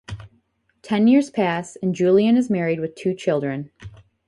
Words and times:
Ten 0.81 1.05
years 1.07 1.29
pass, 1.29 1.75
and 1.75 1.93
Julien 1.93 2.35
is 2.35 2.49
married 2.49 2.79
with 2.79 2.95
two 2.95 3.13
children. 3.13 3.69